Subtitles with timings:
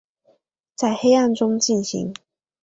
[0.73, 2.11] 在黑暗中进行